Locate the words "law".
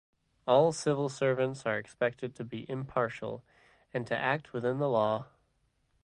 4.89-5.27